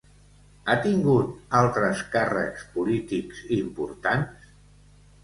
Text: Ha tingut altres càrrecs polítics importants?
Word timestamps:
Ha 0.67 0.75
tingut 0.85 1.35
altres 1.59 2.01
càrrecs 2.15 2.63
polítics 2.79 3.43
importants? 3.59 4.49